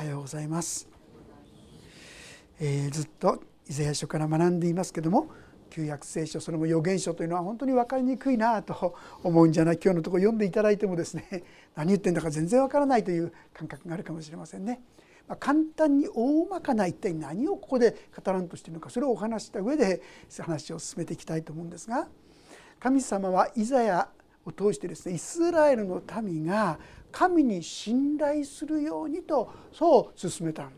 [0.00, 0.88] はようございます、
[2.58, 5.28] えー、ずっとイザヤ書から学んでいますけども
[5.68, 11.44] 旧約聖書それも預言書というのは本当に分かりにくいなと思うんじゃない今日のところ読んでいただいてもですね
[11.76, 14.80] 何言ってんだか全然わからないという感覚があるかもしれませんね。
[15.28, 20.00] まあ、簡単に大まかな一体何をここで語らんとしているのかそれをお話した上で
[20.40, 22.08] 話を進めていきたいと思うんですが
[22.80, 24.08] 神様はイザヤ
[24.44, 26.78] を通してですねイスラエルの民が
[27.12, 30.68] 神に信頼するようにとそう進めた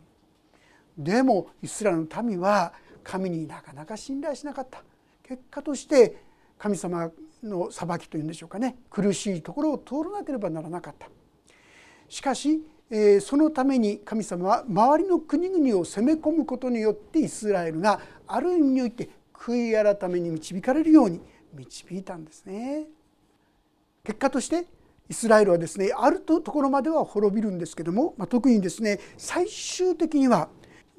[0.96, 4.82] でもイスラエルの民は神になかなか信頼しなかった。
[5.23, 6.16] 結果として
[6.59, 7.10] 神様
[7.42, 8.77] の裁きというんでしょうかね。
[8.90, 11.09] 苦しいところを通らなければならなかった。
[12.09, 21.20] しかし、えそのために神様は周りの国々を攻め込むことによってイスラエルがある意味において悔い改めに導かれるように
[21.54, 22.87] 導いたんですね。
[24.05, 24.66] 結果として
[25.09, 30.48] イスラエルはですねあるところまでは滅びるんですけども、まあ、特にですね最終的には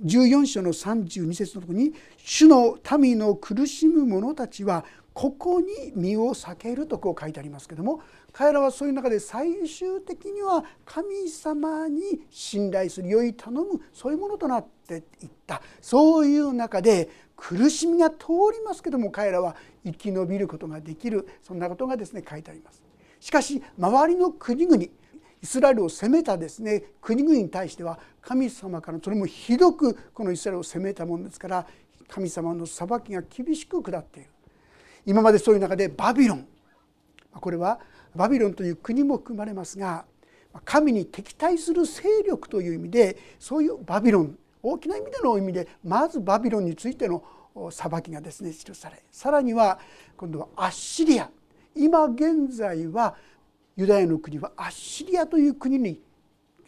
[0.06, 8.00] 14章の32節のところに「主の民の苦しむ者たちはここに身を避ける」とこう書いてありますけども
[8.32, 22.93] 彼らはそういう中で最終的には神様に信頼する良い頼むそういうものとなっていったそういう中で苦しみが通りますけども彼らは生き延びることができるそんなことがですね書いてあります。
[23.24, 24.90] しかし周りの国々イ
[25.42, 31.66] スラエルを攻めたですね国々に対しては神様からそれもひどくこのイスラエルを攻めたものですから
[32.10, 34.30] 神様の裁きが厳しく下っている。
[35.06, 36.46] 今までそういう中でバビロン。
[37.32, 37.80] これは
[38.14, 40.04] バビロンという国も含まれますが
[40.66, 47.24] 神に敵対する勢力という意味でそういうバビロン大きな意味での意味でまずバビロンについての
[47.72, 49.80] 裁きがですね記されさらには
[50.18, 51.30] 今度はアッシリア。
[51.76, 53.16] 今現在は
[53.76, 56.00] ユダヤの国はアッシリアという国に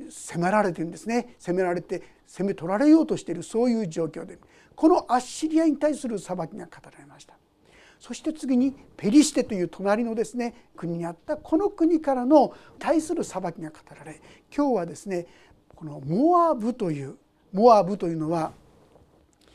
[0.09, 1.35] 攻められてるんですね。
[1.39, 4.39] 攻められて攻め取られようとしているそういう状況で。
[4.75, 7.35] このアッシリアに対する裁きが語られました。
[7.99, 14.21] そして次にペリシテという隣のですね国にあったこの国からの対する裁きが語られ
[14.55, 15.25] 今日はですね
[15.73, 17.15] このモアブという
[17.53, 18.51] モアブというのは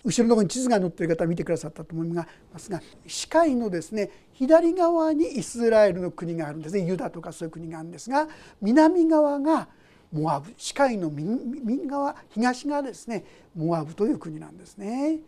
[0.04, 8.28] 後ろの方に地図が載っている方見てくださったと思いますが視界のですね左側にイスラエルの国があるんですねユダとかそういう国があるんですが
[8.62, 9.68] 南側が
[10.12, 13.24] モアブ視界の右側東側ですね
[13.54, 15.18] モアブという国なんですね。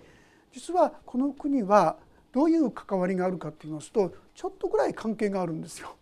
[0.53, 1.97] 実はこの国は
[2.33, 5.94] どういう関わりがあるかと言いますとちょっとぐらい関係があるんですよ。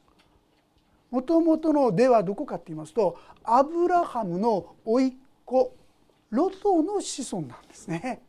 [1.10, 5.12] もともとのではどこかと言いますとアブラハムの甥っ
[5.44, 5.74] 子
[6.30, 8.22] ロトの子孫なんですね。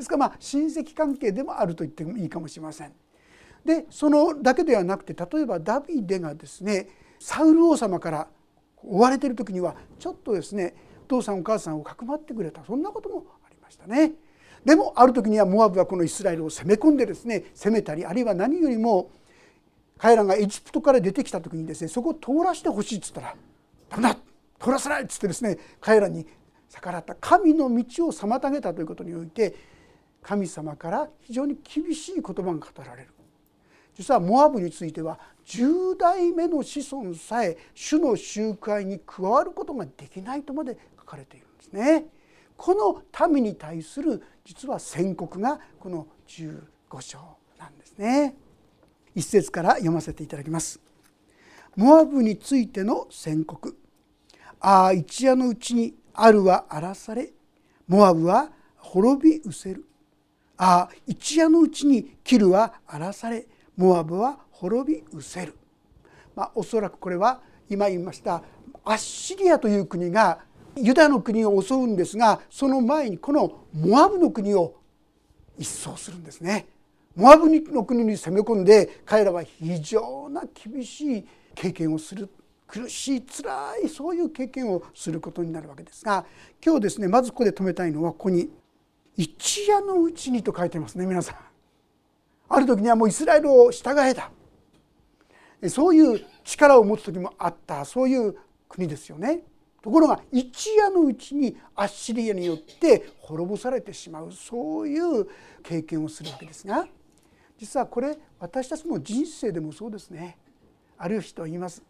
[0.00, 2.92] ですからまあ親戚関係でもあると言ってもいいかもしれません。
[3.64, 6.88] でそのだけではなくて例えばダビデがですね
[7.18, 8.28] サウル王様から
[8.82, 10.74] 追われてる時にはちょっとですね
[11.04, 14.12] お父さんお母さんをかくまってくれたそんなこともありましたね。
[14.64, 19.10] でもある時にはモアブはこのイスラエルを攻め込んでですね攻めたりあるいは何よりも
[19.98, 23.36] 彼らがエジプトから出てきた時にですねそこを通らせてほしいっつったら
[23.90, 24.16] 「ダメだ
[24.58, 26.26] 通らせない!」っつってですね彼らに
[26.70, 29.54] 逆らった神の道を妨げたということにおいて
[30.22, 33.08] 神様から非常に厳しい言葉が語られる
[33.94, 42.06] 実はモアブについては10代目の子孫さえ主の集会に加わることができないとまで書かれているんですね。
[42.56, 46.60] この民に対する実は宣告がこの15
[47.00, 47.18] 章
[47.58, 48.36] なんですね。
[49.14, 50.80] 一節から読ませていただきます。
[51.76, 53.76] モアブについての宣告。
[54.60, 57.32] ああ一夜のうちにあるは荒らされ
[57.88, 59.84] モアブは滅び失せる
[60.62, 63.46] ああ一夜のうちにキルは荒らされ
[63.78, 65.56] モアブは滅び失せる、
[66.36, 67.40] まあ、おそらくこれは
[67.70, 68.42] 今言いました
[68.84, 70.40] アッシリアという国が
[70.76, 74.74] ユダの国を襲うんですがその前にこのモアブの国を
[75.56, 76.66] 一掃するんですね。
[77.16, 82.28] モアブの国に攻め込んで彼らは非常な厳しい経験をする
[82.66, 86.24] 苦しい辛いそういう経験をすることになるわけですが
[86.64, 88.48] 今日ですねまずここで止めたいのはここに
[89.20, 91.36] 「一夜のうちに」と書いてますね皆さん。
[92.48, 94.30] ある時にはもうイスラエルを従えた
[95.68, 97.84] そういう力を持つ時もあった。
[97.84, 98.34] そういう
[98.66, 99.42] 国ですよね。
[99.82, 104.32] ところが一夜のうちにアッシリアによって滅ぼされてしまう。
[104.32, 105.26] そういう
[105.62, 106.88] 経験をするわけですが
[107.58, 110.38] 実はこれ私たちの人生でもそうですね。
[110.96, 111.82] ある人は言います。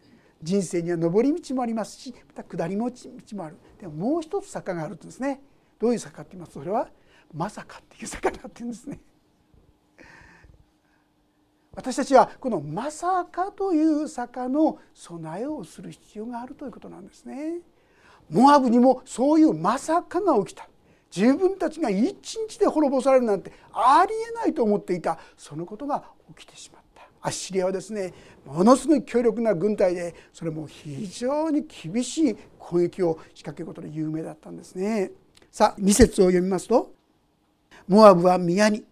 [0.43, 2.91] 人生には上り道もありますしまた下り道
[3.37, 3.57] もある。
[3.79, 5.41] でももう一つ坂があるとですね。
[5.79, 6.55] どういう坂って言います？
[6.55, 6.89] とそれは
[7.35, 9.01] まさかっていう坂だっていうんですね。
[11.73, 17.61] 私たちはこの「まさか」という坂の備えをする必要があるということなんですね。
[18.29, 20.69] モアブにもそういうまさかが起きた
[21.15, 26.05] 自分たちが一日で滅ぼされるなんてありえないと思っていたそのことが
[26.37, 35.11] 起きてしまったアッシリアはですねものすごい強力な軍隊でそれも非常に厳しい攻撃を仕掛けることで有名だったんですね
[35.51, 36.95] さあ2節を読みますと
[37.91, 38.85] 「モアブは宮に。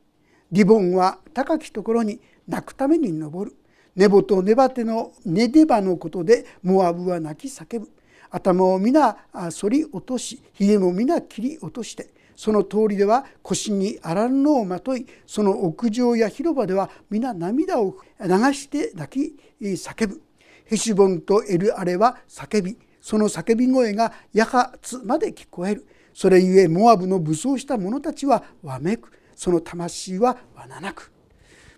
[0.50, 3.56] リボンは高きところに泣くために登る」
[3.94, 7.88] ネボとネバテのネデバのことでモアブは泣き叫ぶ。
[8.28, 20.20] 頭を皆反り落としひげも皆切り落としてその通りでは腰にあらんのをまといその屋上や広場では皆涙を流して泣き叫ぶ。
[20.64, 25.86] ヘシュボンとエルアレは叫びその叫び声がヤハツまで聞こえる。
[26.18, 29.12] それゆえモアブの武装した者たちはわめく。
[29.36, 31.12] その魂はわななく。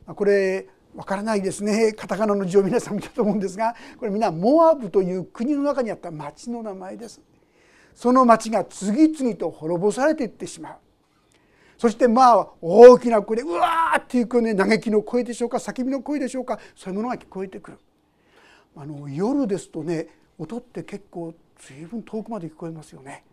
[0.06, 1.92] これわからないですね。
[1.92, 7.20] カタカナの字を皆さん見たと思うんですがこれみんなモアブという国の中にあった町の名前です。
[7.94, 10.76] その町が次々と滅ぼされていってしまう。
[11.76, 17.78] そしてまあ大きな声でうわーっていうね嘆きの声でしょうか叫びの声でしょうかそういうものが聞こえてくる。
[18.74, 20.08] あの夜ですとね
[20.38, 23.24] 音って結構随分遠くまで聞こえますよね。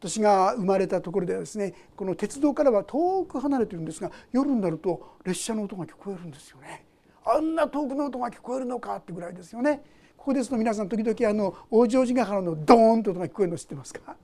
[0.00, 6.86] 私が生まれたところではですねこの鉄道からは遠く離れてるんですが夜になると列車の音が聞こえるんですよね。
[7.22, 9.82] あんな遠くの音が聞こえるのかってぐらいですよね。
[10.16, 14.16] ここですと皆さん時々あの大乗寺ヶ原のドーンと音が聞こえるの知ってますか？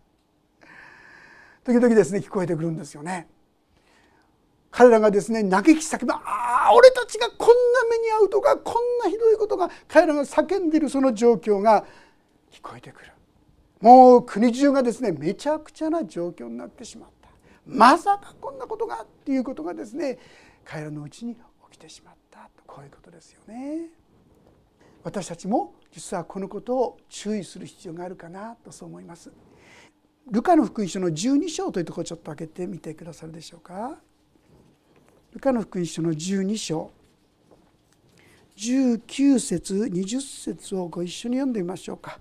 [1.65, 3.29] 時々ですね聞こえてくるんですよね。
[4.71, 11.85] 彼らがですね嘆き叫ぶああ俺たちがこんな目に遭うとかこんなひどいことが彼らが叫んでいるその状況が
[12.51, 13.13] 聞こえてくる。
[13.87, 17.29] もう国中がですねめちゃくちゃな状況になってしまった
[17.65, 20.19] まさかこんなことがっていうことがですね
[20.65, 21.41] 彼らのうちに起
[21.71, 23.91] きてしまったとこういうことですよね。
[25.05, 29.31] 私たちも実はこのことを注意する必要があるかなとそう思います。
[30.33, 34.01] ルカの福音書の12章というところをちょっと開けてみてくださるでしょうか。
[35.33, 36.91] ルカの福音書の12章
[38.57, 42.19] 19節20節をご一緒に読んでみましょうか。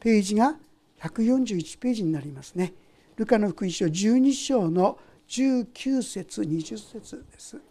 [0.00, 0.56] ページが
[1.02, 2.72] 141ページになりますね。
[3.16, 7.56] ルカの福音書12章の19節20節です。
[7.56, 7.62] よ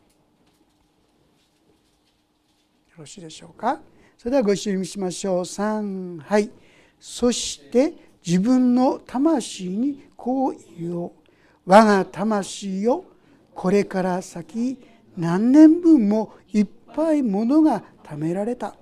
[2.98, 3.80] ろしいでしょうか？
[4.18, 5.39] それではご一緒にしましょう。
[5.42, 6.51] 3はい。
[7.00, 7.94] そして
[8.25, 11.12] 自分の魂にこう言おう。
[11.66, 13.06] 我が魂よ
[13.56, 14.77] これから先
[15.16, 18.75] 何年分もいっぱいものが貯められた。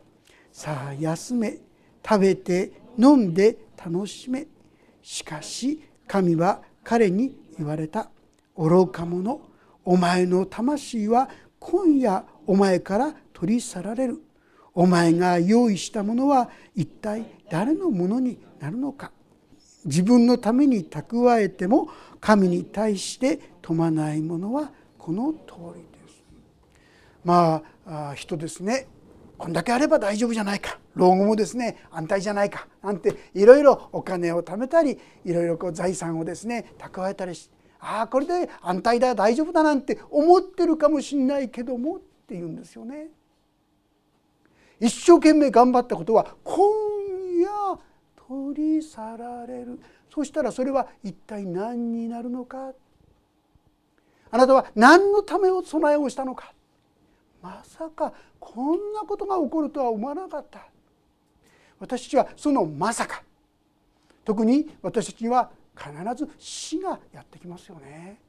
[0.52, 1.60] さあ休め
[2.04, 4.48] 食べて飲んで楽しめ。
[5.02, 8.10] しかし神は彼に言われた。
[8.58, 9.40] 愚か者
[9.86, 11.30] お前の魂は
[11.60, 14.22] 今夜お前から取り去られる。
[14.74, 19.12] お前が用意したものは一体誰のものになるのか。
[19.86, 21.90] 自分のために蓄えても
[22.20, 26.24] 神に対して富まないものはこの通りです。
[27.24, 28.88] まあ人ですね。
[29.40, 30.78] こんだけあれば大丈夫じゃないか。
[30.96, 32.68] 老後もですね安泰じゃないか。
[32.84, 37.50] なんていろいろお金を貯めたりいろいろこう財産をですね蓄えたりし
[37.80, 43.08] ああこれで安泰だ大丈夫だなんて思ってるかもしんないけどもって言うんですよね。
[44.82, 46.60] 一生懸命頑張ったことは今
[47.40, 47.80] 夜
[48.28, 49.80] 取り去られる。
[50.14, 52.74] そしたらそれは一体何になるのか。
[54.32, 56.54] あなたは何のためを備えをしたのか。
[57.42, 60.68] まさかこんなことが起こるとは思わなかった。
[61.80, 63.24] 私たちはそのまさか。
[64.26, 68.20] 特に私たちには必ず死がやってきますよね。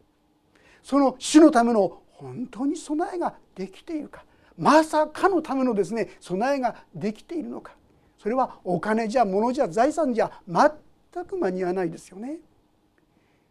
[0.83, 4.25] その死のための本当に備えができているか。
[4.57, 7.75] まさかのためのですね備えができているのか。
[8.19, 12.39] それはお金じゃ物じゃ財産じゃ全く間に合わないですよね。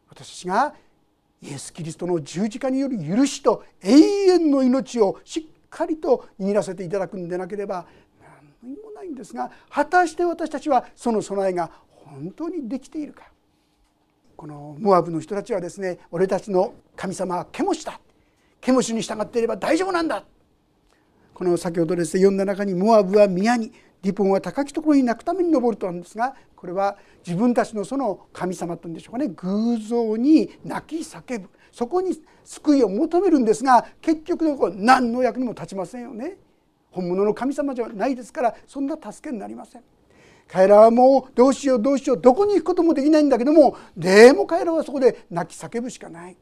[0.10, 0.76] 私たちが
[1.42, 7.86] イエス・キリストの十字架による許しと永遠の命をしっかりと握らせていただくんでなければ
[8.62, 13.24] 何もないんですが果たして私たちはその備えが本当にできているか。
[14.36, 18.00] このモアブの人たちはですね俺たちの神様はケモシだ。
[18.62, 20.24] ケモシに従っていれば大丈夫なんだ。
[21.34, 36.38] この先ほどですね読んだ中にモアブは宮にリポンは高きところに泣くために登るとあるんですがこれは自分たちのその神様というんでしょうかね偶像に泣き叫ぶそこに救いを求めるんですが結局のところ何の役にも立ちませんよね。
[36.92, 39.84] 本物の神様じゃないですからそんな助けになりません。
[40.48, 46.38] 彼らはもうどうしようどうしようどこに行くこともできないんだけどもでも彼らはそこで泣き叫ぶしかない。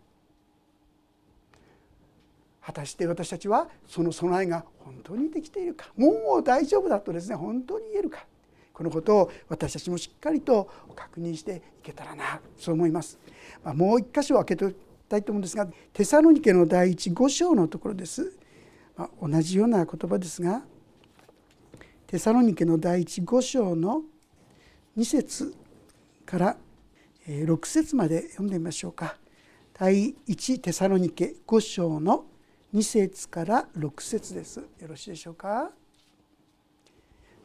[2.68, 5.88] 果たして私たちはその備えが本当にできているか？
[5.96, 8.26] もう大丈夫だとですね本当に言えるか？
[8.74, 13.18] このことを私たちもしっかりと確認していけたらなそう思います。
[13.64, 14.76] まあ、もう一箇所開けておき
[15.08, 18.34] たいと思うんですがテサロニケの第一5章のところです。
[18.98, 20.62] まあ、同じような言葉ですが
[22.06, 24.02] テサロニケの第一5章の
[24.98, 25.56] 2節
[26.26, 26.58] から
[27.28, 29.16] 6節まで読んでみましょうか。
[29.74, 32.26] 第一テサロニケ5章の
[32.78, 34.60] 2節から6節です。
[34.60, 35.72] よろしいでしょうか？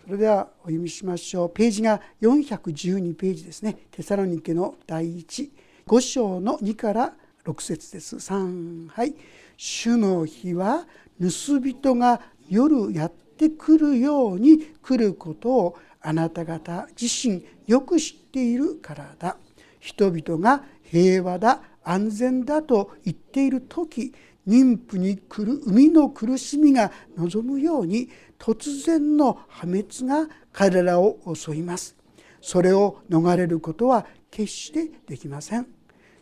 [0.04, 1.50] それではお読みしましょう。
[1.50, 3.78] ページが412ページですね。
[3.90, 5.50] テサロニケの第一
[5.86, 7.14] 5章の2から
[7.46, 8.16] 6節です。
[8.16, 9.14] 3はい
[9.56, 10.86] 「主の日は
[11.18, 12.20] 盗人が
[12.50, 19.38] 夜やってくるように来ることをあなた方自身よく知っているからだ」
[19.80, 24.12] 「人々が平和だ安全だと言っている時
[24.46, 28.08] 妊婦に来る海の苦しみが望むように
[28.38, 31.96] 突然の破滅が彼らを襲います。
[32.40, 35.66] それを逃れることは決してできません。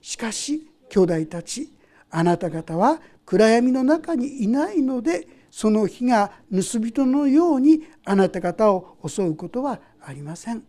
[0.02, 1.72] しかし兄弟たち
[2.10, 10.62] あなた方は暗闇の中にいないのでその火が盗人のようにあなた方を襲うことはありません。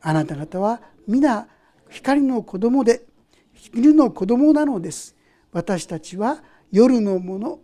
[0.00, 1.48] あなた方は皆
[1.88, 3.04] 光の子供で
[3.52, 5.16] 昼の子供なのです。
[5.52, 6.42] 私たちは
[6.72, 7.60] 夜のもの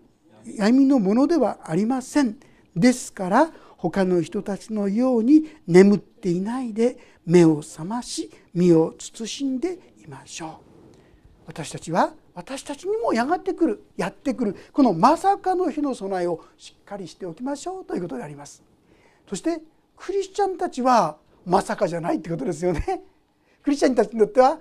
[0.57, 2.37] 闇のものではありません。
[2.77, 6.97] ですから他の人たちのように眠っていないで
[7.27, 10.51] 目を覚まし身を慎んでいましょう。
[11.47, 18.63] 私たちは私たちにもやがてくるやってくるこのまさかの日の備えをしっかりしておきましょうということであります。
[19.29, 19.61] そして
[19.97, 23.03] クリスチャンたちはまさかじゃないってことですよね。
[23.65, 24.59] クリスチャンたちにとっては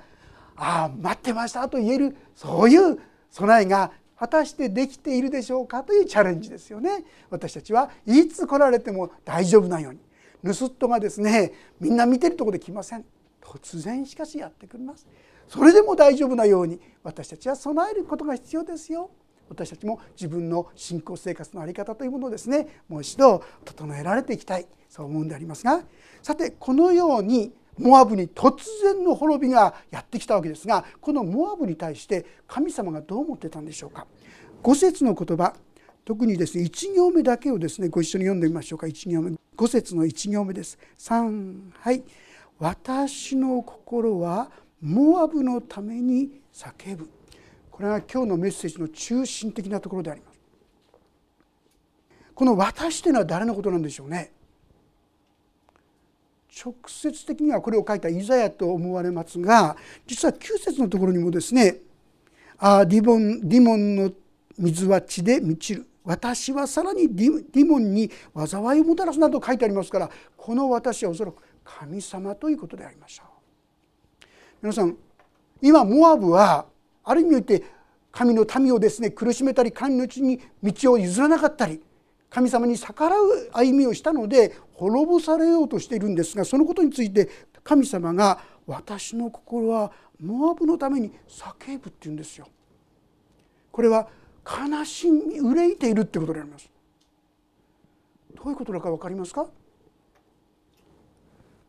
[0.56, 3.00] ああ待ってましたと言えるそういう
[3.30, 7.04] 備えが果たしてできているでしょうかというチャレンジですよね。
[7.30, 10.00] 私たちはいつ来られても大丈夫なように。
[10.44, 13.06] 盗人がですねみんな見てるとこで来ません。
[13.42, 15.08] 突然しかしやってくれます
[15.48, 19.10] それでも大丈夫なように私たちは備えることが必要ですよ。
[19.50, 24.68] 私たちも自分の信仰生活の在り方というものをですねもう一度整えられていきたい。
[24.90, 25.84] そう思うんでありますが。
[26.22, 34.08] さてこのようにモアブに突然の滅びがやってきたわけですがこのモアブに対して神様がどう思ってたんでしょうか
[34.64, 35.54] ？5節の言葉。
[36.06, 38.88] 特にですね1行目だけをですねご一緒に読んでみましょうか。
[38.88, 39.32] 1行目。
[39.32, 40.80] 5節の1行目です。
[40.98, 42.04] 3はい
[42.60, 44.50] 「私の心は
[44.82, 47.10] モアブのために叫ぶ」
[47.70, 50.40] これが今日のメッセージの中心的なところであります。
[52.34, 54.32] この「私」というのは誰のことなんでしょうね？
[56.50, 59.76] 直接的にはこれを書いたイザヤと思われますが
[60.06, 61.78] 実は9節のところにもですね
[62.58, 64.12] 「あディボンディモンの
[64.58, 74.26] 水は血で満ちる」「私はさらにディモンに災いをもたらす」など書いてありますからこの私はおそらく神様ということでありましょう。
[74.62, 74.98] 皆さん
[75.62, 76.66] 今モアブは
[77.04, 77.64] ある意味において
[78.12, 81.82] 神の民をですね苦しめたり神のうちに道を譲らなかったり
[82.30, 87.30] 神様に逆らう歩みをしたので滅ぼされようとしているんですがそのことについて
[87.64, 92.48] 神様が「私の心はモアブのために叫ぶ」って言うんですよ。
[93.72, 94.08] これは
[94.46, 96.70] 悲しみ憂いているってことであります。
[98.36, 99.48] どういうことだか分かりますか？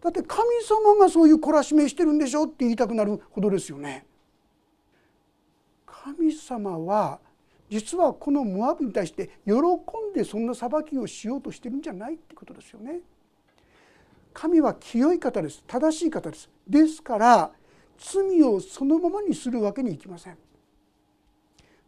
[0.01, 4.07] だって神様がそういう懲らしめしてるんでしょって言いたくなるほどですよね。
[5.87, 7.21] 神様は
[7.69, 13.01] 実はこのモアブに対して喜んでそんな裁きをしようとしてるんじゃないってことですよね。
[14.33, 15.63] 神は清い方です。
[15.67, 16.49] 正しい方です。
[16.67, 17.51] ですから
[17.99, 20.39] 罪をそのままにするわけにいきません。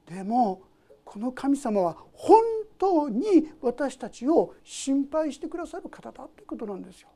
[0.07, 0.63] でも
[1.05, 2.41] この神様は本
[2.79, 7.09] 当に私たちを心配してくださる方だということなんですよ。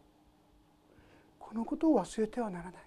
[1.38, 2.82] このことを忘れてはならない。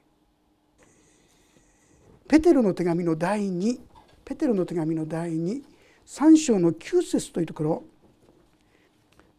[2.27, 3.79] ペテロの手紙の第2
[4.27, 7.83] ペテロの手紙の第23章の9節というところ。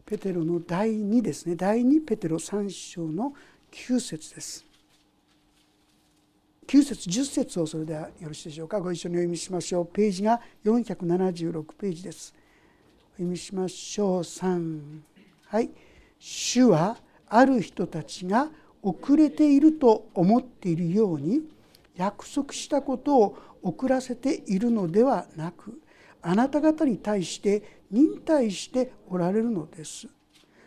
[0.03, 1.55] ペテロの第2ですね。
[1.55, 3.35] 第2ペテロ3章の
[3.71, 4.65] 9節です。
[6.65, 8.81] 9節10節をそれではよろしいでしょうか。
[8.81, 9.85] ご一緒にお読みしましょう。
[9.85, 12.33] ページが476ページです。
[13.11, 14.19] お読みしましょう。
[14.21, 15.01] 3
[15.45, 15.69] はい
[16.17, 18.49] 「主はある人たちが
[18.81, 21.47] 遅れていると思っているように
[21.95, 25.81] 約束したことを遅らせているのではなく
[26.21, 30.07] あなた方に対して忍耐しておられるのです。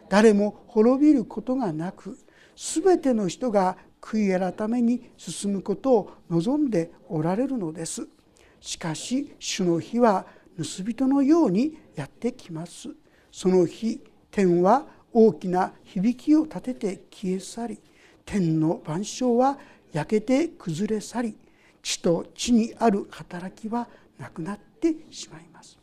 [0.09, 2.19] 誰も滅びることがなく
[2.57, 8.07] 全ての人が悔い改めに進むことを望んでおられるのです。
[8.61, 12.89] しかし主の日は盗人のようにやってきます。
[13.31, 17.81] その日天は大きな響きを立てて消え去り
[18.25, 19.59] 天の万象は
[19.93, 21.37] 焼けて崩れ去り
[21.83, 25.79] 地と地にある働きはなくなってしまいます。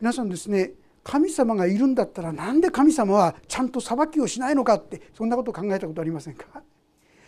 [0.00, 6.62] 皆さんですね神様がいるんだったらなんで神様はちゃんと裁きをしないのかってそんなことを考えたことありませんか？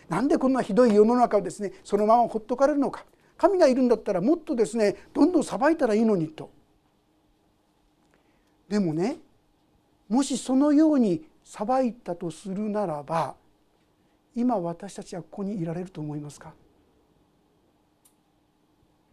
[0.09, 3.05] なんでこんなひどい世の中をですねそのままほっとかれるのか？
[3.37, 6.51] 神がいるんだったらもっとですねどんどん裁いたらいいのにと。
[8.67, 9.17] でもね
[10.07, 13.35] もしそのように裁いたとするならば
[14.35, 16.53] 今私たちはここにいられると思いますか？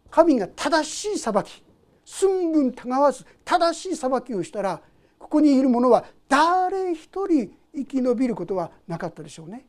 [0.09, 1.63] 神が正しい裁き
[2.05, 4.81] 寸分たがわず正しい裁きをしたら
[5.19, 9.65] ここにいる者は誰一人生き延びることはなかったでしょうね。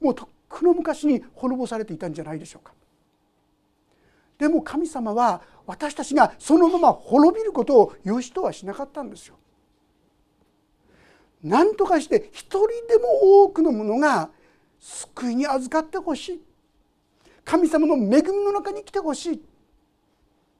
[0.00, 2.72] もうとっくの昔に滅ぼされていたんじゃないでしょうか。
[4.38, 9.36] でも神様は私たちがそのまま滅びることを良しとはしなかったんですよ。
[11.42, 14.30] 何とかして一人でも多くの者が
[14.78, 16.42] 救いに預かってほしい
[17.44, 19.42] 神様の恵みの中に来てほしい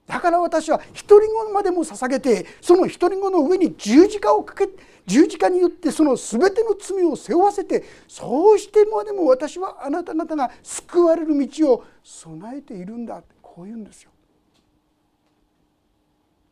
[0.08, 4.68] だから私は独り子までも捧げてその独り子の上に十字架をかけ
[5.06, 14.10] 十字架によってその全ての罪を背負わせてそうしてまでも私はあなた方が救われる道を備えているんだってこう言うんですよ。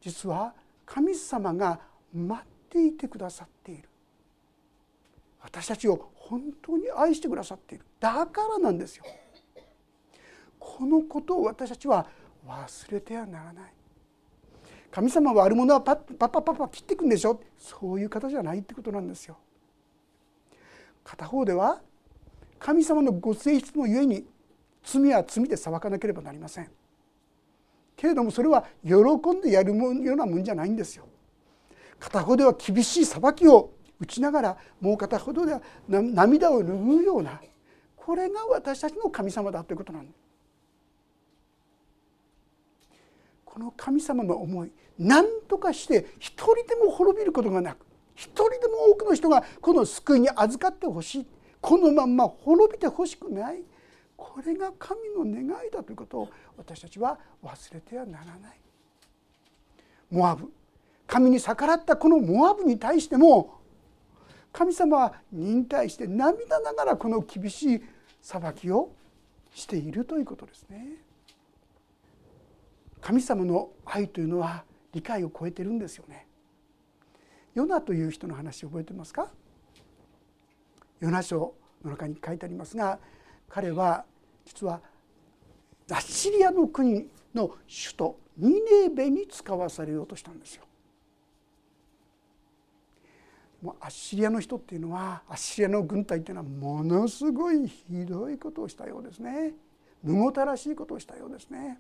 [0.03, 0.53] 実は
[0.85, 1.81] 神様が
[2.15, 3.89] 待っていてくださっている
[5.43, 9.05] 私たちを本当に愛してくださっているだからなんですよ。
[10.59, 12.07] このことを私たちは
[12.47, 13.73] 忘れてはならない
[14.91, 19.37] 神様はあるものはパッパッパッパッパ切っていくんでしょそういう方じゃないってことなんですよ。
[21.05, 21.81] 片方では
[22.59, 24.25] 神様のご性質のゆえに
[24.83, 26.71] 罪は罪で裁かなければなりません。
[27.95, 31.07] けれどもそれは喜んでやるようなもんじゃないんですよ。
[31.99, 37.41] 片方では厳しい裁きを打ちながらもう片方では涙を拭うような
[37.97, 40.26] これが私たちの神様だということなんです。
[43.57, 51.27] この神様の思い何とかして一人でも滅びることがなく一人でも多くの人がこの救いに預かってほしい
[51.63, 53.63] このまんま滅びてほしくない
[54.15, 56.29] これが神の願いだということを
[56.59, 58.37] 私たちは忘れてはならない。
[60.11, 60.53] モアブ
[61.07, 63.55] 神に逆らったこのモアブに対しても
[64.53, 67.83] 神様は忍耐して涙ながらこの厳しい
[68.21, 68.91] 裁きを
[69.55, 71.06] しているということですね。
[73.07, 76.27] 神様の愛というのは理解を超えてるんですよね。
[77.55, 79.31] ヨナという人の話覚えてますか？
[80.99, 82.99] ヨナ書の中に書いてありますが
[83.49, 84.05] 彼は
[84.45, 84.81] 実は
[85.89, 90.65] アッシリアの国の首都ニネベに使わされようとしたんですよ。
[93.63, 99.53] もうアッシリアの人っていうのはアッシリアの軍隊っていうのはものすごいひどいことをしたようですね。
[100.03, 101.79] むごたらしいことをしたようですね。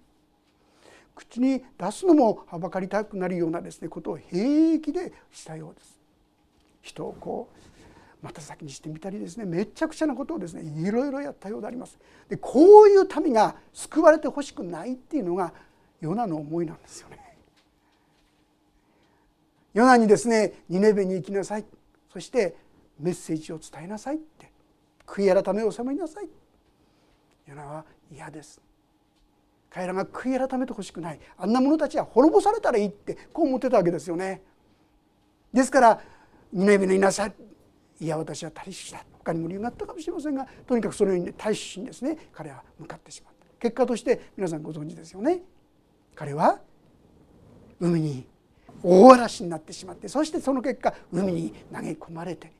[1.16, 5.98] 口に出すのもはばかりたくなるようなですねことを平気でしたようです。
[6.82, 11.98] 人をこうまた先にしてみたりですねめちゃくちゃなことをですねいろいろやったようであります。
[12.28, 15.52] でこういう民が救われてほしくないっていうのが
[16.00, 17.18] ヨナの思いなんですよね。
[19.72, 21.64] ヨナにですねニネベに行きなさい
[22.12, 22.56] そして
[23.00, 24.52] メッセージを伝えなさいって
[25.06, 26.28] 悔い改めを収めなさい
[27.46, 28.65] ヨナは嫌です
[29.76, 34.40] 彼らが悔い改めてほしくないあんな者たちは滅ぼされたらいいってこう思ってたわけですよね。
[35.52, 36.00] ですから
[36.50, 37.34] ニネビのいなさい
[38.00, 45.42] いや私はタリシュだ他にも理由があったかもしれませんがとにかくそのようにタリシュにですね彼は向かってしまった結果として皆さんご存知ですよね。
[46.14, 46.58] 彼は
[47.78, 48.26] 海に
[48.82, 52.50] 大嵐になってしまってそしてその結果海に投げ込まれて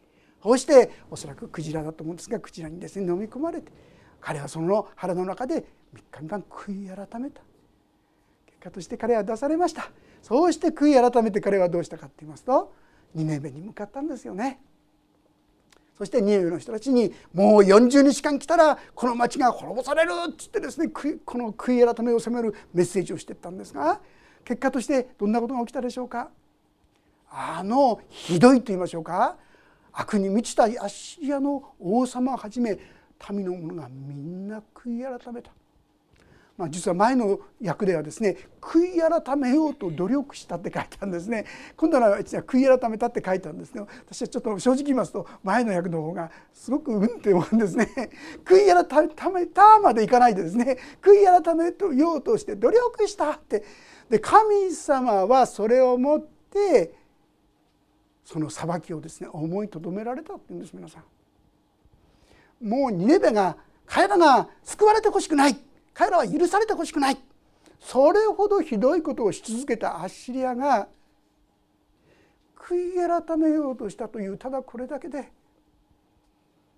[0.42, 3.72] そしておそらくクジラだと思うんですがクジラにですね飲み込まれて
[4.20, 7.42] 彼はその腹の中で3日間悔い改めた。
[8.46, 9.90] 結果として彼は出されました。
[10.22, 12.74] そうして悔い改めて彼はどうしたかって言いますと
[13.14, 14.60] 2年目に向かったんですよね。
[15.96, 24.00] そしてニネベの人たちにもう40日間来たらこの町が滅ぼされるっつってですねこの悔い改めを責めるメッセージをしていったんですが
[24.44, 26.28] 結果としてどんなことが起きたでしょうか。
[27.30, 29.38] あのひどいと言いましょうか。
[29.92, 32.78] 悪に満ちたアッシリアの王様をはじめ
[33.30, 35.50] 民の者がみんな悔い改めた。
[36.56, 41.44] まあ、実は前の訳ではですね悔い改めようと努力したって書いてあるんですね。
[41.76, 43.82] 今度は悔い改めたって書いてあるんですね。
[44.06, 47.88] 私はちょっと正直言いますと前の訳の方がすごくうんって思うんですね。
[48.44, 50.78] 悔い改めたまでいかないでですね。
[51.02, 53.62] 悔い改めようとして努力したって。
[54.08, 56.94] で神様はそれをもって
[58.24, 61.04] その裁きをですね思いとどめられたっていうんです皆さん。
[62.60, 65.56] もうニネベが彼らが救われてほしくない
[65.94, 67.18] 彼らは許されてほしくない
[67.80, 70.88] それほどひどいことをし続けたアッシリアが
[72.56, 75.30] 悔い改めようとしたというただこれだけで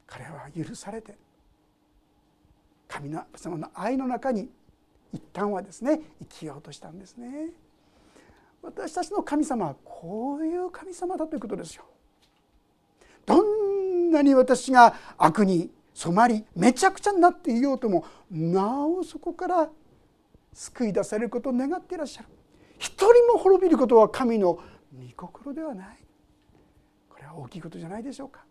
[0.07, 1.15] 彼は許されて
[2.89, 4.49] 神様の愛の中に
[5.13, 7.51] 一旦はですね生きようとしたんですね。
[8.63, 11.85] 私たちの神様はこういう神様だということですよ。
[13.25, 13.68] どん
[14.09, 19.69] んなに私が悪に染まりめちゃくちゃになっていようともなおそこから
[20.53, 22.29] 救い出されることを願っていらっしゃる。
[22.79, 24.61] 一人も滅びることは神の御
[25.17, 25.99] 心ではない。
[27.09, 28.45] これは大きいことじゃないでしょうか。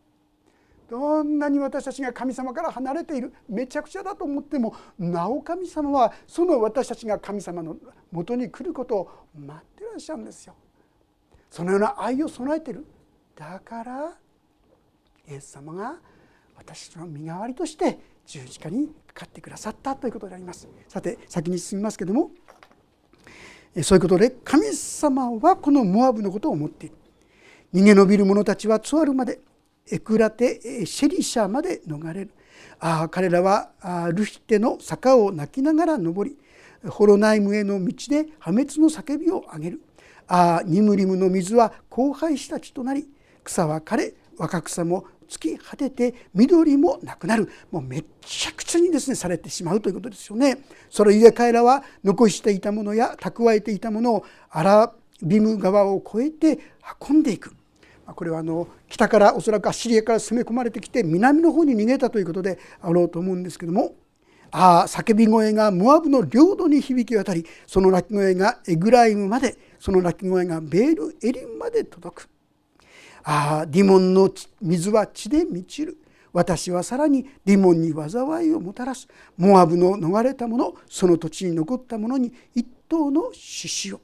[0.89, 7.75] どんなに私たちが神様から離れているめちゃくちゃだと思ってもなお神様はその私たちが神様の
[8.09, 10.55] もとに来ることを待ってらっしゃるんですよ。
[11.49, 12.85] そのような愛を備えている。
[13.35, 14.17] だから
[15.29, 15.95] イエス様が
[16.55, 20.67] 私の身代わりとして十字架にかかってくださったということであります。
[20.87, 22.31] さて先に進みますけども
[23.83, 26.95] そういうことで神様はこのモアブのことを思っている。
[27.73, 29.39] 逃げ延びる者たちはツアルまで
[29.89, 32.31] エクラテシェリシャまで逃れる。
[32.79, 33.71] ああ彼らは
[34.13, 36.37] ルヒテの坂を泣きながら登り
[36.89, 39.81] ホロナイムへの道で破滅の叫びを上げる。
[40.27, 43.07] ああニムリムの水は荒廃した地となり
[43.43, 50.59] 草は枯れ若草も尽き果てて緑もなくなるもうめっちゃくちゃにですねされてしまうということですよね。
[50.89, 56.59] それゆえ彼らは残していたものや蓄えていたものをアラビム川を越えて
[56.99, 57.53] 運んでいく。
[58.05, 63.95] これはあの北からおそらくアッシリアから攻め込まれてきて南の方に逃げたということであろうと思うんですけども
[64.51, 72.29] ああ叫び声がモアブの領土に響き渡りその鳴き声がエグライムまでその鳴き声がベールエリンまで届く
[73.29, 75.97] ああディモンの水は血で満ちる。
[76.31, 79.05] 私はさらにディモンに災いをもたらす。
[79.35, 84.01] モアブの逃れた者その土地に残った者に一頭の獅子を、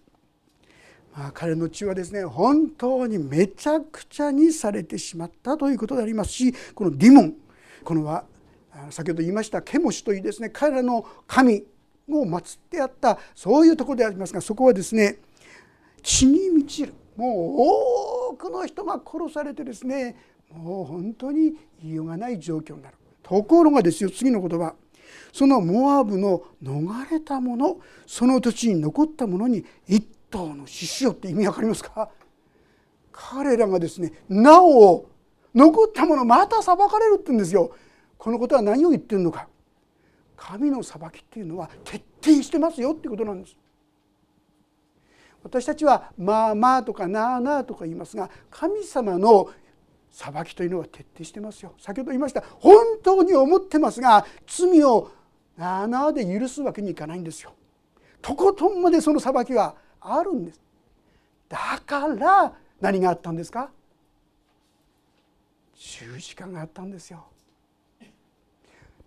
[1.16, 7.34] まあ、彼の血はですね本当にめちゃくちゃにされてしまったということでありますしこのディモン
[7.86, 8.26] このは
[8.90, 11.64] 先ほど言いましたケモシというですね彼らの神
[12.10, 15.20] を祀ってあったそういうところでありますがそこはですね
[16.02, 16.94] 血に満ちる。
[17.16, 20.16] もう多くの人が殺されてですね
[20.52, 22.98] もう本当に言いようがない状況になる。
[23.22, 24.76] ところがですよ次の言葉。
[25.32, 32.10] そのモアブの逃れた者その土地に残った者に一頭の獅子よって意味わかりますか？
[33.12, 35.06] 彼らがですねなお
[35.54, 37.72] 残った者また裁かれるって言うんですよ。
[38.18, 39.48] このことは何を言ってるのか。
[40.36, 43.56] 神の裁きっていうのは徹底してますよっていうことなんです。
[45.44, 49.50] 私たちはまあまあとかなあなあとか言いますが神様の
[50.10, 51.74] 裁きというのは徹底してますよ。
[51.80, 55.12] 先ほど言いました本当に思ってますが罪を
[55.58, 57.54] なあなあで許すわけにいかないんですよ。
[58.22, 60.62] とことんまでその裁きはあるんです。
[61.50, 63.70] だから何があったんですか？
[65.76, 67.26] 十字架があったんですよ。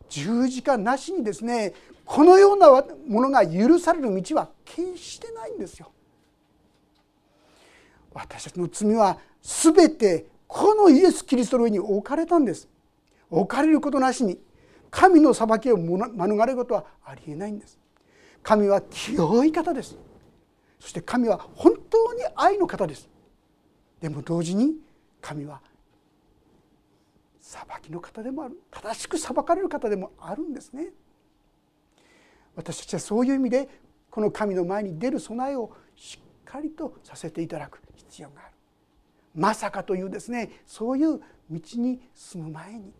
[0.08, 1.72] 十字架なしにですね
[2.04, 5.90] このようなものが許される道は決してないんですよ。
[8.16, 12.66] 私たちの罪は全てこのイエス・キリストの上に置かれたんです。
[13.28, 14.38] 置かれることなしに
[14.90, 17.78] 神の裁きを免れることはありえないんです。
[18.42, 19.98] 神は清い方です。
[20.80, 23.06] そして神は本当に愛の方です。
[24.00, 24.76] でも同時に
[25.20, 25.60] 神は
[27.40, 28.58] 裁きの方でもある。
[28.70, 30.88] 正しく裁かれる方でもあるんですね。
[32.54, 33.68] 私たちはそういう意味で
[34.10, 38.52] この神の前に出る備えをしっかりとさせていただく必要がある
[39.34, 42.92] まさかというですねそういう道に進む前に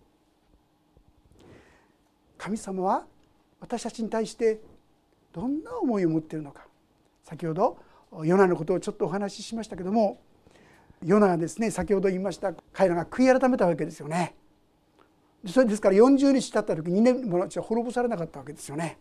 [2.36, 3.06] 神様は
[3.60, 4.60] 私たちに対して
[5.32, 6.66] どんな思いを持っているのか
[7.22, 7.78] 先ほど
[8.24, 10.20] ヨナのことをちょっとお話ししましたけども
[11.04, 14.34] ヨナがですね先ほど言いました彼らが悔い改めたわけですよね。
[15.46, 18.98] それですから40日経った時2年ものうちは滅ぼされなかったわけですよね。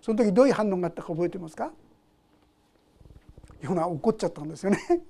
[0.00, 1.72] その時どういう反応があったか覚えてますか？
[3.66, 4.78] ヨナ怒っちゃったんですよね。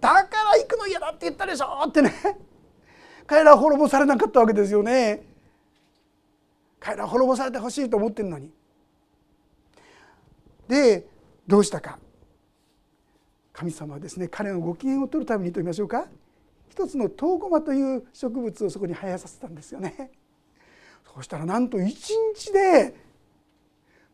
[0.00, 2.12] だから行くの嫌だって言ったでしょってね
[3.26, 5.24] 彼らは滅ぼされなかったわけですよね。
[6.78, 8.52] 彼らは滅ぼされてほしいと思ってるのに。
[10.68, 11.08] で
[11.46, 11.98] どうしたか
[13.52, 16.08] 神様はですね彼のご機嫌を取るためにと言いましょうか
[16.68, 20.10] 一つのトウゴマという植物をそこに生やさせたんですよね。
[21.14, 22.94] そうしたらなんと一日で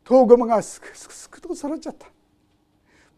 [0.05, 2.07] トウゴマがすくすくすくと育っちゃった。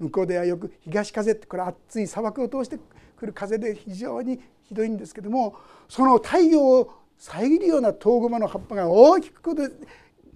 [0.05, 2.79] 向こうではよく東風ってこれ暑い砂漠を通して
[3.17, 5.57] くる風で非常にひどいんですけども
[5.89, 9.75] その太陽を遮るようなトウゴマの葉っぱが大きく崩れ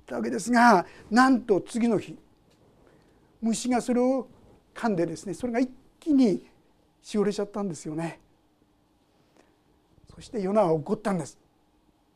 [0.06, 2.16] たわけですがなんと次の日
[3.40, 4.28] 虫がそれを
[4.74, 6.42] 噛んでですねそれが一気に
[7.02, 8.20] しおれちゃったんですよね。
[10.14, 11.38] そしてヨナは怒ったんです。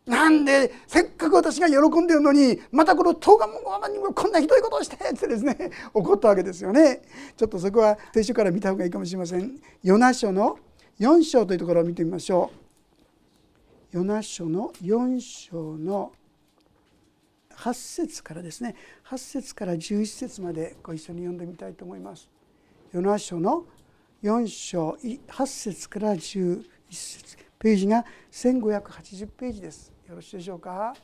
[0.05, 7.03] なんでせっかく私が喜んでるのにまたこの東岸もにもこんなひどいことをしてってですね怒ったわけですよね。
[7.37, 9.61] ちょっとそこは聖書から見た方がいいかもしれません。
[9.83, 10.59] ヨナ書の
[10.99, 12.51] 4章というところを見てみましょ
[13.93, 13.97] う。
[13.99, 16.13] ヨナ書の4章の
[17.55, 18.75] 8節からですね
[19.09, 22.29] 8節から11節までご一緒に読んでみたいと思います。
[22.93, 23.67] ヨナ書の
[24.25, 29.93] 4章8節から11節ページが1580ページです。
[30.09, 30.97] よろしいでしょうか？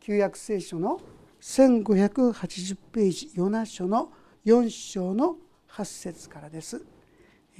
[0.00, 0.98] 旧約聖書の
[1.42, 4.10] 1580ページヨナ書の
[4.46, 5.36] 4章の
[5.68, 6.82] 8節からです。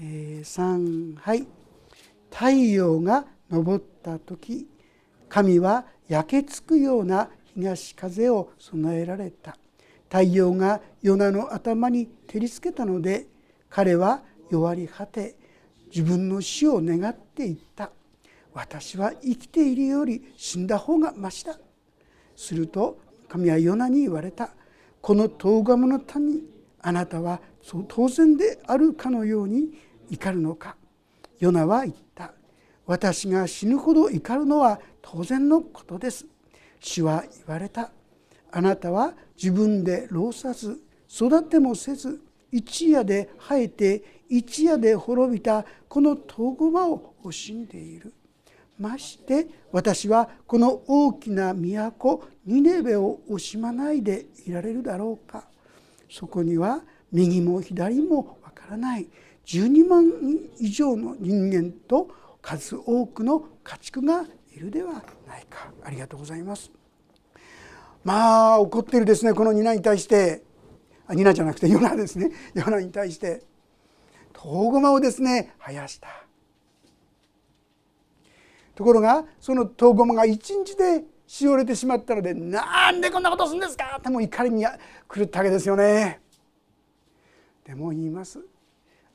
[0.01, 1.47] えー、3はい
[2.31, 4.67] 太陽が昇った時
[5.29, 9.59] 神は焼けつくような東風を備えられた
[10.05, 13.27] 太陽がヨナの頭に照りつけたので
[13.69, 15.37] 彼は弱り果て
[15.97, 17.91] 自分の死を願っていった。
[18.53, 21.59] 私は生きているより死んだ方がましだ。
[22.37, 22.99] すると
[23.31, 24.51] 神はヨナに言われた。
[25.01, 26.43] この遠鴨の谷
[26.83, 27.41] あなたは
[27.89, 29.71] 当然であるかのように
[30.11, 30.77] 怒るのか。
[31.39, 32.35] ヨナは言った。
[32.85, 36.27] 私が死ぬほど怒るのは当然のことです。
[36.79, 37.91] 主は言われた。
[38.53, 40.79] あなたは自分で労さず
[41.09, 42.21] 育てもせず
[42.53, 48.13] 一夜で生えて一夜で滅びたこの遠駒を惜しんでいる。
[48.79, 55.49] まして私はこの大きな都ニネベを惜しまないでいられるだろうか。
[56.11, 56.83] そこには
[57.13, 59.09] 右も左もわからない。
[59.47, 60.13] 12万
[60.59, 62.09] 以上の人間と
[62.43, 64.93] 数多くの家畜がいるでは
[65.27, 65.73] ないか。
[65.83, 66.71] ありがとうございます。
[68.05, 70.46] まあ怒ってるですねこのニナに対して。
[71.15, 72.31] ニナじゃなくてヨナですね。
[72.55, 73.43] ヨナに対して
[74.33, 76.09] 遠駒をですね生やした。
[78.75, 83.97] ところがその遠駒が一日でしおれてしまったのでなんでこんなことするんですか？
[83.99, 86.21] ってもう怒りに狂ったわけですよね。
[87.65, 88.41] でも言います。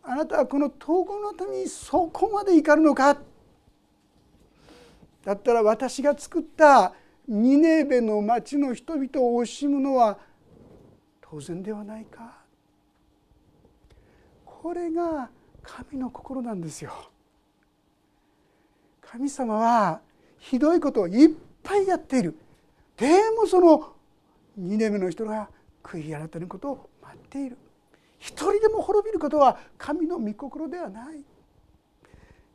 [0.04, 3.18] あなたはこの統合のためにそこまで怒るのか？
[5.24, 6.94] だったら私が作った
[7.28, 10.18] ニネベの町の人々を惜しむのは
[11.32, 12.40] 当然ではないか。
[14.44, 15.30] これが
[15.64, 16.92] 神の心なんですよ。
[19.00, 20.02] 神様は
[20.40, 21.30] ひどいことをいっ
[21.64, 22.38] ぱいやっている。
[22.98, 23.94] でもその
[24.60, 25.50] 2年目の人が
[25.82, 27.58] 悔い改めることを待っている。
[28.20, 31.24] 一人でも滅びることは神の御心ではない。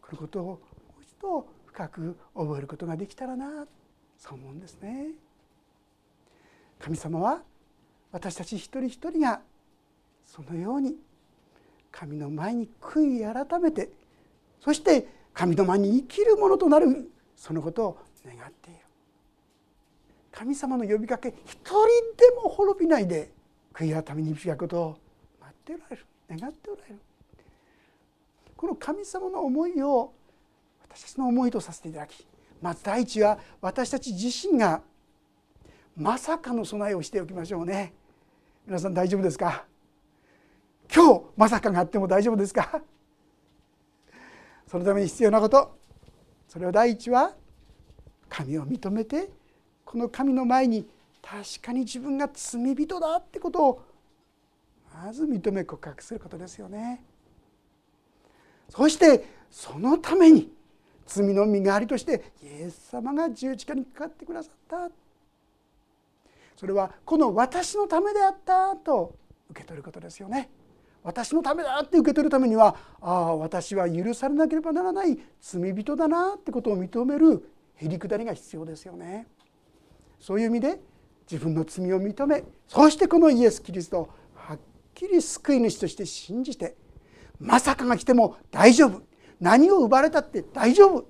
[0.03, 0.61] このことをも
[1.01, 3.67] う一度深く覚えることができたらな。
[4.19, 5.13] そう思うんですね。
[6.79, 7.43] 神様は
[8.13, 9.41] 私たち一人一人が
[10.25, 10.97] そのように
[11.91, 13.91] 神の前に悔い改めて
[14.61, 18.81] そして神の前に生きるものとなるそのことを願っている。
[20.33, 23.31] 神様の呼びかけ一人でも滅びないで
[23.73, 24.99] 悔い改めに導くことを
[25.41, 26.07] 待っておられる。
[26.31, 27.01] 願っておられる。
[28.57, 30.13] この神様の思いを
[30.83, 32.27] 私たちの思いとさせていただき
[32.63, 34.83] まず第一は私たち自身が
[35.97, 37.95] まさかの備えをしておきましょうね。
[38.67, 39.65] 皆さん大丈夫ですか？
[40.95, 42.83] 今日まさかがあっても大丈夫ですか？
[44.67, 45.79] そのために必要なこと
[46.49, 47.33] それは第一は
[48.29, 49.31] 神を認めて
[49.87, 50.87] この神の前に
[51.23, 53.83] 確かに自分が罪人だってことを
[55.03, 57.03] まず認め告白することですよね。
[58.69, 60.53] そしてそのために
[61.07, 64.91] 罪の身代わりとしてイエス様が十字架にかかってくださった。
[66.57, 69.15] それはこの私のためであったと
[69.51, 70.51] 受け取ることですよね。
[71.03, 79.29] 私のためだって受け取るためにはああ私は許されなければならない罪人だなってことを認めるへりくだりが必要ですよね。
[80.19, 80.81] そういう意味で
[81.31, 84.59] 自分の罪を認めそしてこのイエス・キリストをはっ
[84.95, 86.75] きり救い主として信じて
[87.39, 89.03] まさかが来ても大丈夫
[89.41, 91.07] 何を奪われたって大丈夫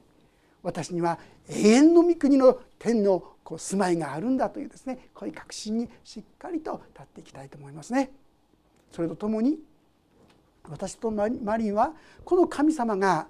[0.62, 8.10] 私には永遠の御国の天のこう住まいがあるんだというですねこういう確信にしっかりと立っていきたいと思いますね。
[8.90, 9.58] それとともに
[10.68, 11.92] 私とマリンは
[12.24, 13.28] この神様が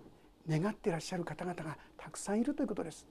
[0.48, 3.06] 願っていらっしゃる方々がたくさんいるということです。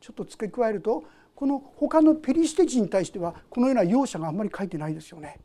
[0.00, 5.38] ちょっと付け加えるとこの他のペリシテ人に対してはこのような容赦があんまり書いてないですよね。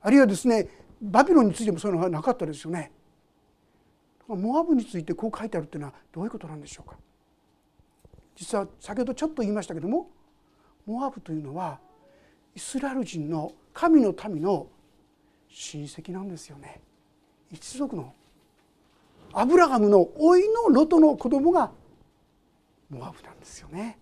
[0.00, 0.68] あるいはですね
[1.02, 2.92] バビロンについてもそういうのがなかったですよね。
[4.28, 6.96] モアブについてこう書いてあるというのはどういうことなんでしょうか
[8.38, 10.08] 実は先ほどちょっと言いましたけども
[10.86, 11.80] モアブというのは
[12.54, 14.68] イスラエル人の神の民の
[15.48, 16.80] 親戚なんですよね。
[17.50, 18.14] 一族の
[19.32, 21.72] アブラハムの甥のロトの子供が
[22.90, 23.98] モアブなんですよね。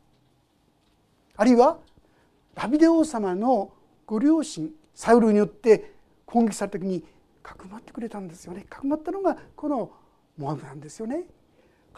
[1.36, 1.78] あるいは
[2.54, 3.72] ダビデ王様の
[4.04, 5.94] ご両親サウルによって
[6.26, 7.02] 攻撃された時に
[7.42, 8.66] かくまってくれたんですよね。
[8.68, 9.92] かくまったのがこの
[10.36, 11.24] モアブなんですよね。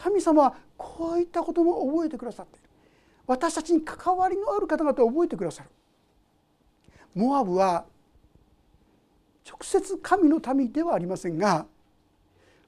[0.01, 2.69] 神様はこういったことも覚えてくださっている。
[3.27, 5.69] 私たちに関わりのある方々を覚えてくださる。
[7.13, 7.85] モアブは
[9.45, 11.65] 直接神の民ではありませんが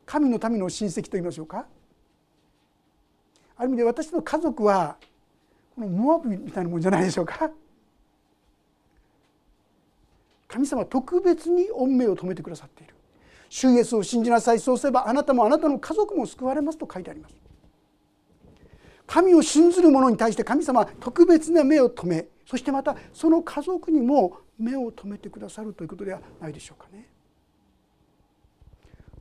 [0.05, 1.65] 神の民の親戚といいましょうか。
[3.55, 4.97] ある意味で私の家族は
[5.75, 7.49] このモアブみたいなもんじゃないでしょうか。
[10.49, 12.93] 神様は特別に御命を止めてくださっている。
[13.53, 14.59] 主イエスを信じなさい。
[14.61, 17.35] そうすればあなたもあなたの家族も救われますと書いてあります。
[19.05, 27.09] 神を信ずる者に対して神様は特別な目を留めそしてまたその家族にも目を留めてくださるということではないでしょうかね。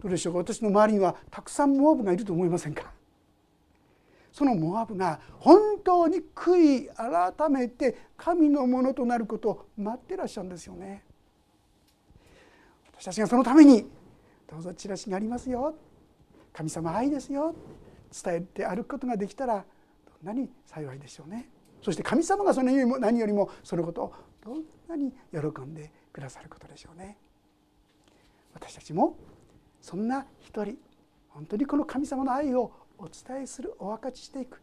[0.00, 0.38] どうでしょうか？
[0.38, 2.92] 私の周りにはたくさんモアブがいると思いませんか？
[4.32, 11.02] そのモアブが本当に悔い改めて神のものとなることを待ってらっしゃるんですよね。
[12.92, 13.90] 私たちがそのために
[14.50, 15.76] どうぞチラシがありますよ。
[16.52, 17.54] 神様愛ですよ。
[18.24, 19.64] 伝えて歩くことができたら
[20.22, 21.48] どんなに幸いでしょうね。
[21.80, 27.16] そして神様がそのよりも何よりもそのことをどんなに喜んでくださることでしょうね。
[28.52, 29.16] 私たちも
[29.80, 30.76] そんな一人
[31.28, 34.60] 本当にこの神様の愛をお伝えするお分かちしていく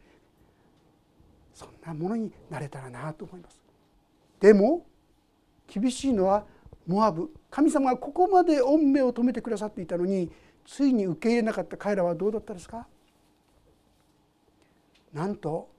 [1.54, 3.62] そんなものになれたらなと思います。
[4.42, 4.86] でも
[5.66, 6.46] 厳しいのは
[6.88, 10.32] モアブ神様がここまで御目を止めてくださっていたのに
[10.66, 12.88] ついに受け入れなかった彼らはどうだったですか？
[15.14, 15.70] なんと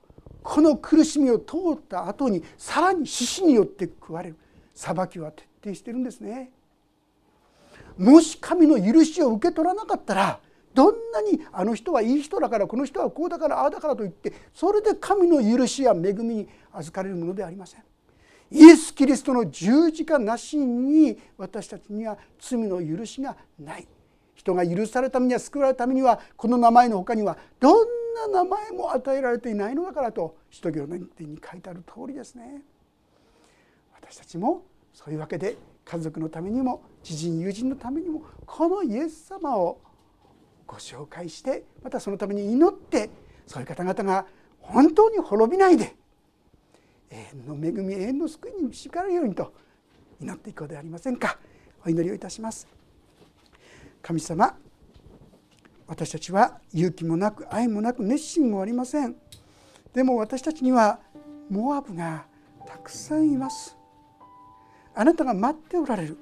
[0.42, 4.36] この苦しみを通った後にさらに獅子によって食われる
[4.74, 6.50] 裁きは徹底してるんですね。
[7.96, 10.40] もし神の許しを受け取らなかったら
[10.72, 17.82] どんなにあの人はいい人だからこの人はこうだからああだからと言ってそれで神の許しや恵みに預かれるものではありません。
[18.50, 23.86] イエス・キリストの十字架なしに私たちには罪の許しがない
[24.34, 32.62] 人が許されるためには救われるためにはこの名前の他にはどんな名前も与えられていないのだからと使徒行伝に書いてある通りですね。
[33.94, 34.62] 私たちも
[34.94, 39.80] そういうわけで家族のためにも知人友人のためにもこのイエス様を
[40.66, 43.10] ご紹介してまたそのために祈って
[43.46, 44.26] そういう方々が
[44.60, 45.94] 本当に滅びないで
[47.10, 49.52] 永遠の恵み永遠の救いに導かれるようにと
[50.20, 51.38] 祈っていこうではありませんか。
[51.84, 52.66] お祈りをいたします。
[54.02, 54.56] 神様
[55.86, 59.16] 私たちは勇気もなく愛もなく熱心もありません。
[59.94, 61.00] でも私たちには
[61.48, 62.26] モアブが
[62.66, 63.76] たくさんいます。
[64.94, 66.18] あなたが待っておられる。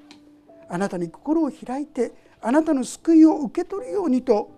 [0.69, 4.51] あなたに心を開いてあなたの救いを受け取るようにと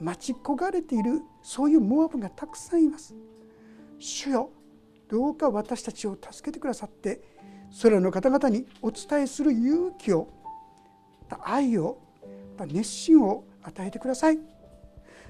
[0.00, 3.14] 待ち焦がれているそういうモアブがたくさんいます。
[3.98, 4.50] 主よ
[5.08, 7.20] どうか私たちを助けてくださって
[7.70, 10.28] それらの方々にお伝えする勇気を
[11.42, 11.98] 愛を
[12.58, 14.38] 熱心を与えてください。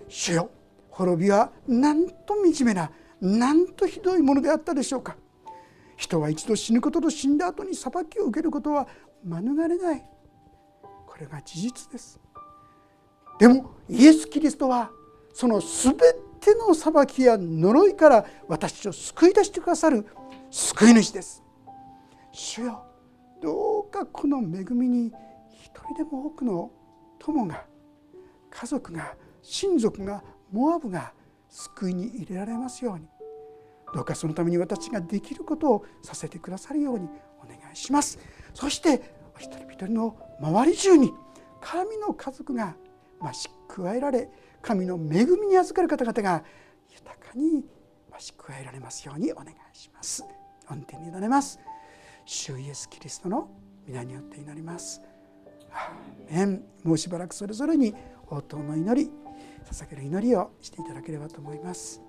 [0.08, 0.50] 主よ
[0.90, 5.16] 滅びはなんと惨めななんとひどいものであったでしょうか。
[5.96, 8.86] 人は一度死ぬことと死んだ後に裁きを受けることは
[9.24, 10.04] 免れない。
[11.06, 12.20] これが事実です。
[13.38, 14.90] でもイエス・キリストは
[15.34, 15.96] その全
[16.52, 20.06] ての裁きや呪いから私たちを救い出してくださる
[20.50, 21.42] 救い主です。
[22.32, 22.84] 主よ
[23.42, 25.12] どうかこの恵みに
[25.62, 26.70] 一人でも多くの
[27.18, 27.64] 友が
[28.50, 31.12] 家族が親族がモアブが
[31.48, 33.06] 救いに入れられますように。
[33.94, 37.08] どうかそのために私ができることをさせてくださるように
[37.42, 38.18] お願いします。
[38.54, 39.02] そして
[39.36, 41.12] お一人一人の周り中に
[41.60, 42.76] 神の家族が
[43.20, 44.28] 増し加えられ
[44.62, 46.44] 神の恵みに預かる方々が
[46.90, 47.64] 豊かに
[48.12, 50.24] 増し加えられますようにお願いします。
[50.70, 51.58] 恩典に委ねます。
[52.24, 53.48] 主イエスキリストの
[53.86, 55.00] 皆によって祈ります。
[55.72, 56.64] アーメン。
[56.84, 57.94] もうしばらくそれぞれに
[58.28, 59.10] 応答の祈り
[59.70, 62.07] 捧げる祈りをしていただければと思います。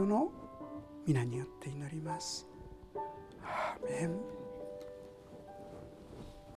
[0.00, 0.32] トの
[1.06, 2.48] 皆によって祈ります。
[3.44, 4.39] アーメン